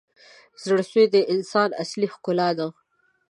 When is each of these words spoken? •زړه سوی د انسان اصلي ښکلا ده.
•زړه 0.63 0.83
سوی 0.89 1.05
د 1.11 1.15
انسان 1.33 1.69
اصلي 1.83 2.07
ښکلا 2.13 2.49
ده. 2.57 2.67